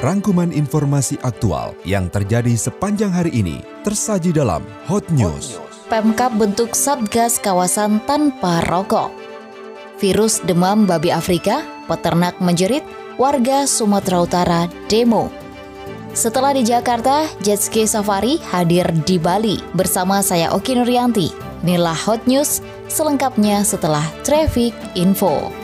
Rangkuman 0.00 0.48
informasi 0.48 1.20
aktual 1.20 1.76
yang 1.84 2.08
terjadi 2.08 2.56
sepanjang 2.56 3.12
hari 3.12 3.36
ini 3.36 3.60
tersaji 3.84 4.32
dalam 4.32 4.64
Hot 4.88 5.04
News. 5.12 5.60
Pemkap 5.92 6.32
bentuk 6.40 6.72
Satgas 6.72 7.36
kawasan 7.36 8.00
tanpa 8.08 8.64
rokok. 8.64 9.12
Virus 10.00 10.40
demam 10.40 10.88
babi 10.88 11.12
Afrika, 11.12 11.60
peternak 11.84 12.40
menjerit, 12.40 12.80
warga 13.20 13.68
Sumatera 13.68 14.24
Utara 14.24 14.60
demo. 14.88 15.28
Setelah 16.16 16.56
di 16.56 16.64
Jakarta, 16.64 17.28
jet 17.44 17.60
ski 17.60 17.84
safari 17.84 18.40
hadir 18.48 18.88
di 19.04 19.20
Bali 19.20 19.60
bersama 19.76 20.24
saya 20.24 20.48
Oki 20.56 20.80
Nuryanti. 20.80 21.28
Inilah 21.60 22.08
Hot 22.08 22.24
News 22.24 22.64
selengkapnya 22.88 23.60
setelah 23.68 24.08
Traffic 24.24 24.72
Info. 24.96 25.59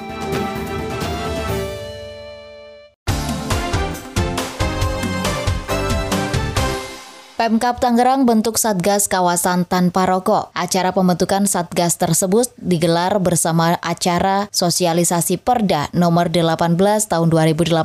Pemkap 7.36 7.85
Tangerang 7.85 8.25
bentuk 8.25 8.57
Satgas 8.57 9.13
Kawasan 9.13 9.68
Tanpa 9.68 10.08
Rokok. 10.08 10.57
Acara 10.57 10.96
pembentukan 10.96 11.45
Satgas 11.45 12.00
tersebut 12.00 12.49
digelar 12.57 13.12
bersama 13.21 13.76
acara 13.85 14.49
sosialisasi 14.49 15.36
Perda 15.45 15.93
nomor 15.93 16.32
18 16.32 16.81
tahun 16.81 17.29
2018 17.29 17.76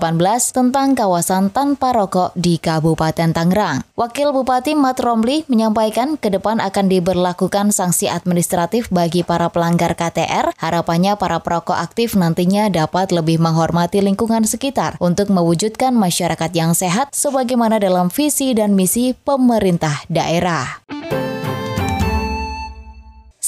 tentang 0.56 0.96
kawasan 0.96 1.52
tanpa 1.52 1.92
rokok 1.92 2.32
di 2.40 2.64
Kabupaten 2.64 3.36
Tangerang. 3.36 3.84
Wakil 4.00 4.32
Bupati 4.32 4.72
Mat 4.72 5.04
Romli 5.04 5.44
menyampaikan 5.52 6.16
ke 6.16 6.32
depan 6.32 6.64
akan 6.64 6.88
diberlakukan 6.88 7.76
sanksi 7.76 8.08
administratif 8.08 8.88
bagi 8.88 9.28
para 9.28 9.52
pelanggar 9.52 10.00
KTR. 10.00 10.56
Harapannya 10.64 11.20
para 11.20 11.44
perokok 11.44 11.76
aktif 11.76 12.16
nantinya 12.16 12.72
dapat 12.72 13.12
lebih 13.12 13.44
menghormati 13.44 14.00
lingkungan 14.00 14.48
sekitar 14.48 14.96
untuk 15.04 15.28
mewujudkan 15.28 15.92
masyarakat 15.92 16.52
yang 16.56 16.72
sehat 16.72 17.12
sebagaimana 17.12 17.84
dalam 17.84 18.08
visi 18.08 18.56
dan 18.56 18.80
misi 18.80 19.12
pemerintah 19.12 19.41
pemerintah 19.42 20.06
daerah. 20.06 20.86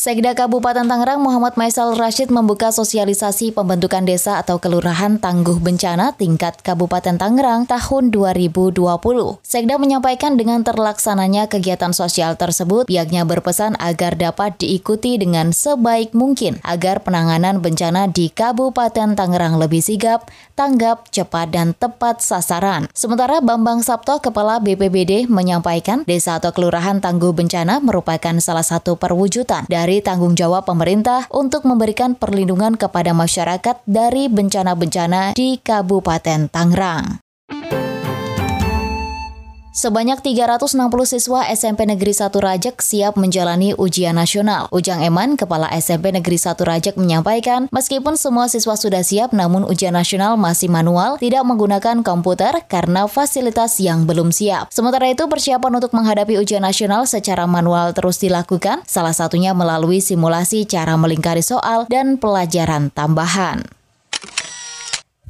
Sekda 0.03 0.35
Kabupaten 0.35 0.83
Tangerang 0.83 1.23
Muhammad 1.23 1.55
Maisal 1.55 1.95
Rashid 1.95 2.27
membuka 2.27 2.75
sosialisasi 2.75 3.55
pembentukan 3.55 4.03
desa 4.03 4.35
atau 4.35 4.59
kelurahan 4.59 5.15
tangguh 5.15 5.63
bencana 5.63 6.11
tingkat 6.11 6.59
Kabupaten 6.59 7.15
Tangerang 7.15 7.63
tahun 7.63 8.11
2020. 8.11 8.83
Sekda 9.39 9.79
menyampaikan 9.79 10.35
dengan 10.35 10.59
terlaksananya 10.67 11.47
kegiatan 11.47 11.95
sosial 11.95 12.35
tersebut, 12.35 12.83
pihaknya 12.83 13.23
berpesan 13.23 13.79
agar 13.79 14.19
dapat 14.19 14.59
diikuti 14.59 15.15
dengan 15.15 15.55
sebaik 15.55 16.11
mungkin 16.11 16.59
agar 16.67 16.99
penanganan 16.99 17.63
bencana 17.63 18.11
di 18.11 18.27
Kabupaten 18.27 19.15
Tangerang 19.15 19.55
lebih 19.55 19.79
sigap, 19.79 20.27
tanggap, 20.59 21.15
cepat, 21.15 21.55
dan 21.55 21.71
tepat 21.79 22.19
sasaran. 22.19 22.91
Sementara 22.91 23.39
Bambang 23.39 23.79
Sabto, 23.79 24.19
Kepala 24.19 24.59
BPBD, 24.59 25.31
menyampaikan 25.31 26.03
desa 26.03 26.43
atau 26.43 26.51
kelurahan 26.51 26.99
tangguh 26.99 27.31
bencana 27.31 27.79
merupakan 27.79 28.35
salah 28.43 28.67
satu 28.67 28.99
perwujudan 28.99 29.63
dari 29.71 29.92
dari 29.93 30.01
tanggung 30.01 30.33
jawab 30.33 30.65
pemerintah 30.65 31.29
untuk 31.29 31.69
memberikan 31.69 32.17
perlindungan 32.17 32.81
kepada 32.81 33.13
masyarakat 33.13 33.77
dari 33.85 34.25
bencana-bencana 34.25 35.37
di 35.37 35.61
Kabupaten 35.61 36.49
Tangerang. 36.49 37.22
Sebanyak 39.73 40.21
360 40.21 40.77
siswa 41.01 41.49
SMP 41.49 41.89
Negeri 41.89 42.13
1 42.13 42.29
Rajek 42.29 42.77
siap 42.77 43.17
menjalani 43.17 43.73
ujian 43.73 44.13
nasional. 44.13 44.69
Ujang 44.69 45.01
Eman, 45.01 45.33
Kepala 45.33 45.65
SMP 45.73 46.13
Negeri 46.13 46.37
1 46.37 46.61
Rajek 46.61 46.93
menyampaikan, 46.93 47.65
meskipun 47.73 48.13
semua 48.13 48.45
siswa 48.45 48.77
sudah 48.77 49.01
siap 49.01 49.33
namun 49.33 49.65
ujian 49.65 49.97
nasional 49.97 50.37
masih 50.37 50.69
manual, 50.69 51.17
tidak 51.17 51.41
menggunakan 51.41 52.05
komputer 52.05 52.53
karena 52.69 53.09
fasilitas 53.09 53.81
yang 53.81 54.05
belum 54.05 54.29
siap. 54.29 54.69
Sementara 54.69 55.09
itu, 55.09 55.25
persiapan 55.25 55.81
untuk 55.81 55.97
menghadapi 55.97 56.37
ujian 56.37 56.61
nasional 56.61 57.09
secara 57.09 57.49
manual 57.49 57.97
terus 57.97 58.21
dilakukan, 58.21 58.85
salah 58.85 59.17
satunya 59.17 59.57
melalui 59.57 60.05
simulasi 60.05 60.69
cara 60.69 60.93
melingkari 61.01 61.41
soal 61.41 61.89
dan 61.89 62.21
pelajaran 62.21 62.93
tambahan. 62.93 63.65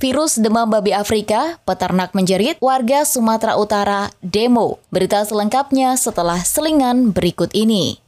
Virus 0.04 0.36
demam 0.36 0.68
babi 0.68 0.92
Afrika, 0.92 1.64
peternak 1.64 2.12
menjerit, 2.12 2.60
warga 2.60 3.08
Sumatera 3.08 3.56
Utara 3.56 4.12
demo. 4.20 4.84
Berita 4.92 5.24
selengkapnya 5.24 5.96
setelah 5.96 6.44
selingan 6.44 7.16
berikut 7.16 7.56
ini. 7.56 8.04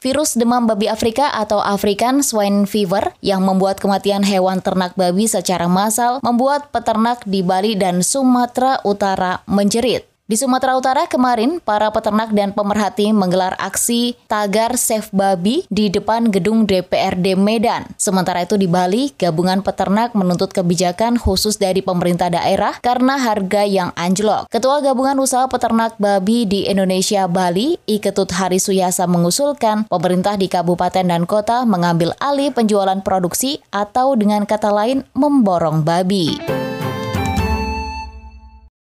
Virus 0.00 0.32
demam 0.32 0.64
babi 0.64 0.88
Afrika 0.88 1.28
atau 1.28 1.60
African 1.60 2.24
Swine 2.24 2.64
Fever 2.64 3.12
yang 3.20 3.44
membuat 3.44 3.84
kematian 3.84 4.24
hewan 4.24 4.64
ternak 4.64 4.96
babi 4.96 5.28
secara 5.28 5.68
massal 5.68 6.24
membuat 6.24 6.72
peternak 6.72 7.20
di 7.28 7.44
Bali 7.44 7.76
dan 7.76 8.00
Sumatera 8.00 8.80
Utara 8.80 9.44
menjerit. 9.44 10.09
Di 10.30 10.38
Sumatera 10.38 10.78
Utara 10.78 11.10
kemarin, 11.10 11.58
para 11.58 11.90
peternak 11.90 12.30
dan 12.30 12.54
pemerhati 12.54 13.10
menggelar 13.10 13.58
aksi 13.58 14.14
tagar 14.30 14.78
Save 14.78 15.10
Babi 15.10 15.66
di 15.66 15.90
depan 15.90 16.30
gedung 16.30 16.70
DPRD 16.70 17.34
Medan. 17.34 17.90
Sementara 17.98 18.46
itu 18.46 18.54
di 18.54 18.70
Bali, 18.70 19.10
gabungan 19.18 19.58
peternak 19.66 20.14
menuntut 20.14 20.54
kebijakan 20.54 21.18
khusus 21.18 21.58
dari 21.58 21.82
pemerintah 21.82 22.30
daerah 22.30 22.78
karena 22.78 23.18
harga 23.18 23.66
yang 23.66 23.90
anjlok. 23.98 24.46
Ketua 24.46 24.78
Gabungan 24.78 25.18
Usaha 25.18 25.50
Peternak 25.50 25.98
Babi 25.98 26.46
di 26.46 26.70
Indonesia 26.70 27.26
Bali, 27.26 27.82
Iketut 27.90 28.30
Hari 28.30 28.62
Suyasa 28.62 29.10
mengusulkan 29.10 29.90
pemerintah 29.90 30.38
di 30.38 30.46
kabupaten 30.46 31.10
dan 31.10 31.26
kota 31.26 31.66
mengambil 31.66 32.14
alih 32.22 32.54
penjualan 32.54 33.02
produksi 33.02 33.58
atau 33.74 34.14
dengan 34.14 34.46
kata 34.46 34.70
lain 34.70 35.02
memborong 35.10 35.82
babi. 35.82 36.69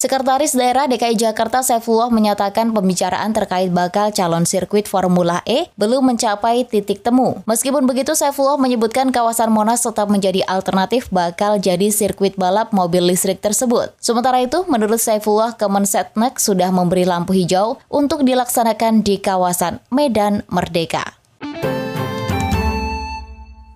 Sekretaris 0.03 0.51
Daerah 0.51 0.83
DKI 0.83 1.15
Jakarta 1.15 1.63
Saifullah 1.63 2.11
menyatakan 2.11 2.75
pembicaraan 2.75 3.31
terkait 3.31 3.71
bakal 3.71 4.11
calon 4.11 4.43
sirkuit 4.43 4.83
Formula 4.83 5.39
E 5.47 5.71
belum 5.79 6.11
mencapai 6.11 6.67
titik 6.67 7.07
temu. 7.07 7.39
Meskipun 7.47 7.87
begitu, 7.87 8.11
Saifullah 8.11 8.59
menyebutkan 8.59 9.15
kawasan 9.15 9.47
Monas 9.47 9.79
tetap 9.79 10.11
menjadi 10.11 10.43
alternatif 10.43 11.07
bakal 11.07 11.55
jadi 11.55 11.87
sirkuit 11.87 12.35
balap 12.35 12.75
mobil 12.75 13.15
listrik 13.15 13.39
tersebut. 13.39 13.95
Sementara 14.03 14.43
itu, 14.43 14.67
menurut 14.67 14.99
Saifullah, 14.99 15.55
Kemensetnek 15.55 16.35
sudah 16.35 16.67
memberi 16.67 17.07
lampu 17.07 17.31
hijau 17.31 17.79
untuk 17.87 18.27
dilaksanakan 18.27 19.07
di 19.07 19.23
kawasan 19.23 19.79
Medan 19.87 20.43
Merdeka. 20.51 21.22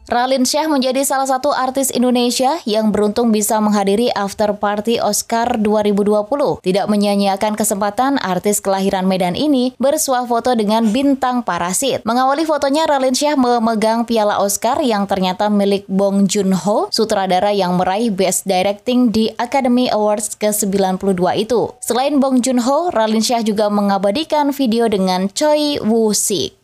Ralin 0.07 0.47
Syah 0.47 0.72
menjadi 0.72 1.03
salah 1.03 1.28
satu 1.28 1.51
artis 1.51 1.91
Indonesia 1.91 2.63
yang 2.63 2.95
beruntung 2.95 3.35
bisa 3.35 3.59
menghadiri 3.59 4.07
after 4.16 4.56
party 4.56 5.03
Oscar 5.03 5.59
2020. 5.59 6.63
Tidak 6.63 6.88
menyanyiakan 6.88 7.59
kesempatan 7.59 8.16
artis 8.23 8.63
kelahiran 8.63 9.03
Medan 9.03 9.35
ini 9.35 9.75
bersuah 9.75 10.23
foto 10.23 10.56
dengan 10.56 10.88
bintang 10.95 11.44
parasit. 11.44 12.07
Mengawali 12.07 12.47
fotonya, 12.47 12.88
Ralin 12.88 13.12
Syah 13.12 13.35
memegang 13.35 14.07
piala 14.07 14.40
Oscar 14.40 14.79
yang 14.79 15.12
ternyata 15.12 15.51
milik 15.51 15.84
Bong 15.91 16.31
Joon-ho, 16.31 16.88
sutradara 16.88 17.51
yang 17.51 17.75
meraih 17.75 18.07
Best 18.07 18.47
Directing 18.47 19.12
di 19.12 19.28
Academy 19.35 19.91
Awards 19.91 20.39
ke-92 20.39 21.19
itu. 21.35 21.75
Selain 21.84 22.16
Bong 22.16 22.39
Joon-ho, 22.39 22.95
Ralin 22.95 23.19
Syah 23.19 23.44
juga 23.44 23.68
mengabadikan 23.68 24.56
video 24.56 24.88
dengan 24.88 25.28
Choi 25.35 25.84
Woo-sik. 25.84 26.56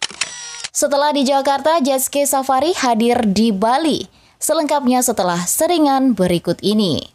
Setelah 0.73 1.13
di 1.13 1.21
Jakarta, 1.21 1.77
jet 1.85 2.01
ski 2.01 2.25
safari 2.25 2.73
hadir 2.73 3.29
di 3.29 3.53
Bali. 3.53 4.09
Selengkapnya 4.41 5.05
setelah 5.05 5.45
seringan 5.45 6.17
berikut 6.17 6.57
ini. 6.65 7.12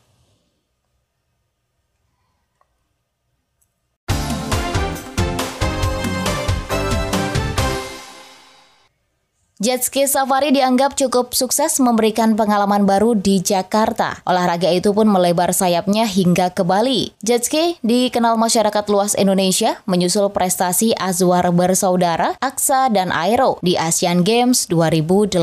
Jet 9.58 9.82
ski 9.82 10.06
safari 10.06 10.54
dianggap 10.54 10.94
cukup 10.94 11.34
sukses 11.34 11.82
memberikan 11.82 12.38
pengalaman 12.38 12.86
baru 12.86 13.18
di 13.18 13.42
Jakarta. 13.42 14.22
Olahraga 14.22 14.70
itu 14.70 14.94
pun 14.94 15.10
melebar 15.10 15.50
sayapnya 15.50 16.06
hingga 16.06 16.54
ke 16.54 16.62
Bali. 16.62 17.10
Jet 17.26 17.42
ski 17.42 17.74
dikenal 17.82 18.38
masyarakat 18.38 18.86
luas 18.86 19.18
Indonesia 19.18 19.82
menyusul 19.90 20.30
prestasi 20.30 20.94
Azwar 20.94 21.42
bersaudara, 21.50 22.38
Aksa, 22.38 22.86
dan 22.86 23.10
Aero 23.10 23.58
di 23.58 23.74
Asian 23.74 24.22
Games 24.22 24.70
2018. 24.70 25.42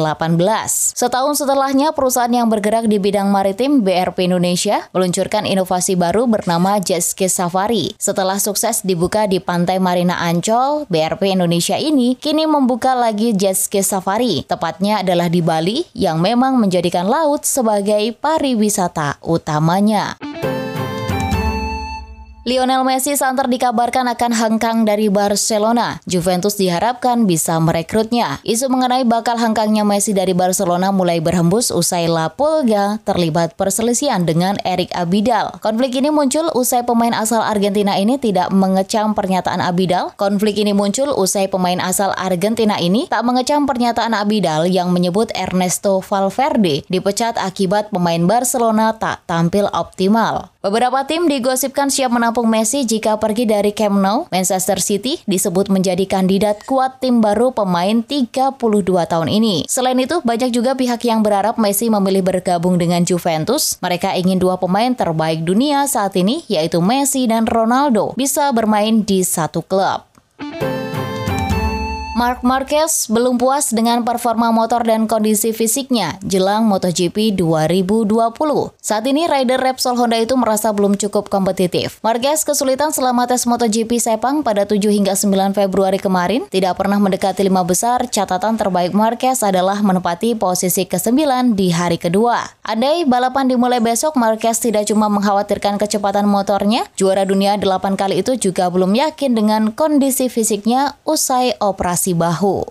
Setahun 0.96 1.36
setelahnya, 1.36 1.92
perusahaan 1.92 2.32
yang 2.32 2.48
bergerak 2.48 2.88
di 2.88 3.04
bidang 3.04 3.28
maritim 3.28 3.84
BRP 3.84 4.32
Indonesia 4.32 4.88
meluncurkan 4.96 5.44
inovasi 5.44 6.00
baru 6.00 6.24
bernama 6.24 6.80
Jet 6.80 7.04
Ski 7.04 7.28
Safari. 7.28 7.92
Setelah 8.00 8.40
sukses 8.40 8.80
dibuka 8.80 9.28
di 9.28 9.44
Pantai 9.44 9.84
Marina 9.84 10.24
Ancol, 10.24 10.88
BRP 10.88 11.36
Indonesia 11.36 11.76
ini 11.76 12.16
kini 12.16 12.48
membuka 12.48 12.96
lagi 12.96 13.36
Jet 13.36 13.60
Ski 13.60 13.84
Safari 13.84 14.05
safari, 14.06 14.46
tepatnya 14.46 15.02
adalah 15.02 15.34
di 15.34 15.42
Bali 15.42 15.82
yang 15.98 16.22
memang 16.22 16.62
menjadikan 16.62 17.10
laut 17.10 17.42
sebagai 17.42 18.14
pariwisata 18.22 19.18
utamanya. 19.26 20.35
Lionel 22.46 22.86
Messi 22.86 23.18
santer 23.18 23.50
dikabarkan 23.50 24.06
akan 24.06 24.30
hengkang 24.30 24.86
dari 24.86 25.10
Barcelona. 25.10 25.98
Juventus 26.06 26.54
diharapkan 26.62 27.26
bisa 27.26 27.58
merekrutnya. 27.58 28.38
Isu 28.46 28.70
mengenai 28.70 29.02
bakal 29.02 29.42
hengkangnya 29.42 29.82
Messi 29.82 30.14
dari 30.14 30.38
Barcelona 30.38 30.94
mulai 30.94 31.18
berhembus 31.26 31.74
usai 31.74 32.06
La 32.06 32.30
Pulga 32.30 33.02
terlibat 33.02 33.58
perselisihan 33.58 34.30
dengan 34.30 34.62
Eric 34.62 34.94
Abidal. 34.94 35.58
Konflik 35.58 35.98
ini 35.98 36.14
muncul 36.14 36.54
usai 36.54 36.86
pemain 36.86 37.18
asal 37.18 37.42
Argentina 37.42 37.98
ini 37.98 38.22
tidak 38.22 38.54
mengecam 38.54 39.18
pernyataan 39.18 39.66
Abidal. 39.66 40.14
Konflik 40.14 40.62
ini 40.62 40.78
muncul 40.78 41.18
usai 41.18 41.50
pemain 41.50 41.82
asal 41.82 42.14
Argentina 42.14 42.78
ini 42.78 43.10
tak 43.10 43.26
mengecam 43.26 43.66
pernyataan 43.66 44.14
Abidal 44.14 44.70
yang 44.70 44.94
menyebut 44.94 45.34
Ernesto 45.34 45.98
Valverde 45.98 46.86
dipecat 46.94 47.42
akibat 47.42 47.90
pemain 47.90 48.22
Barcelona 48.22 48.94
tak 48.94 49.26
tampil 49.26 49.66
optimal. 49.74 50.54
Beberapa 50.66 51.06
tim 51.06 51.30
digosipkan 51.30 51.94
siap 51.94 52.10
menampung 52.10 52.50
Messi 52.50 52.90
jika 52.90 53.22
pergi 53.22 53.46
dari 53.46 53.70
Camp 53.70 54.02
Nou. 54.02 54.26
Manchester 54.34 54.82
City 54.82 55.22
disebut 55.30 55.70
menjadi 55.70 56.10
kandidat 56.10 56.66
kuat 56.66 56.98
tim 56.98 57.22
baru 57.22 57.54
pemain 57.54 58.02
32 58.02 58.58
tahun 59.06 59.30
ini. 59.30 59.70
Selain 59.70 59.94
itu, 60.02 60.26
banyak 60.26 60.50
juga 60.50 60.74
pihak 60.74 61.06
yang 61.06 61.22
berharap 61.22 61.62
Messi 61.62 61.86
memilih 61.94 62.26
bergabung 62.26 62.82
dengan 62.82 63.06
Juventus. 63.06 63.78
Mereka 63.78 64.18
ingin 64.18 64.42
dua 64.42 64.58
pemain 64.58 64.90
terbaik 64.90 65.46
dunia 65.46 65.86
saat 65.86 66.18
ini, 66.18 66.42
yaitu 66.50 66.82
Messi 66.82 67.30
dan 67.30 67.46
Ronaldo, 67.46 68.18
bisa 68.18 68.50
bermain 68.50 69.06
di 69.06 69.22
satu 69.22 69.62
klub. 69.62 70.15
Mark 72.16 72.48
Marquez 72.48 73.12
belum 73.12 73.36
puas 73.36 73.76
dengan 73.76 74.00
performa 74.08 74.48
motor 74.48 74.88
dan 74.88 75.04
kondisi 75.04 75.52
fisiknya 75.52 76.16
jelang 76.24 76.64
MotoGP 76.64 77.36
2020. 77.36 78.32
Saat 78.80 79.04
ini 79.12 79.28
rider 79.28 79.60
Repsol 79.60 80.00
Honda 80.00 80.16
itu 80.16 80.32
merasa 80.40 80.72
belum 80.72 80.96
cukup 80.96 81.28
kompetitif. 81.28 82.00
Marquez 82.00 82.48
kesulitan 82.48 82.96
selama 82.96 83.28
tes 83.28 83.44
MotoGP 83.44 84.00
Sepang 84.00 84.48
pada 84.48 84.64
7 84.64 84.80
hingga 84.96 85.12
9 85.12 85.60
Februari 85.60 86.00
kemarin, 86.00 86.48
tidak 86.48 86.80
pernah 86.80 87.04
mendekati 87.04 87.44
lima 87.44 87.68
besar. 87.68 88.08
Catatan 88.08 88.56
terbaik 88.56 88.96
Marquez 88.96 89.44
adalah 89.44 89.84
menempati 89.84 90.40
posisi 90.40 90.88
ke-9 90.88 91.20
di 91.52 91.76
hari 91.76 92.00
kedua. 92.00 92.48
Andai 92.64 93.04
balapan 93.04 93.52
dimulai 93.52 93.84
besok, 93.84 94.16
Marquez 94.16 94.64
tidak 94.64 94.88
cuma 94.88 95.12
mengkhawatirkan 95.12 95.76
kecepatan 95.76 96.32
motornya, 96.32 96.88
juara 96.96 97.28
dunia 97.28 97.60
8 97.60 98.00
kali 98.00 98.24
itu 98.24 98.40
juga 98.40 98.72
belum 98.72 98.96
yakin 98.96 99.36
dengan 99.36 99.76
kondisi 99.76 100.32
fisiknya 100.32 100.96
usai 101.04 101.60
operasi 102.06 102.14
bahu. 102.14 102.62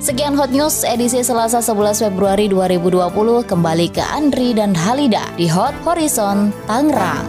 Sekian 0.00 0.34
Hot 0.34 0.50
News 0.50 0.82
edisi 0.82 1.22
Selasa 1.22 1.62
11 1.62 2.10
Februari 2.10 2.50
2020 2.50 3.46
kembali 3.46 3.86
ke 3.94 4.02
Andri 4.02 4.54
dan 4.54 4.74
Halida 4.74 5.22
di 5.38 5.46
Hot 5.46 5.74
Horizon 5.86 6.50
Tangerang. 6.66 7.26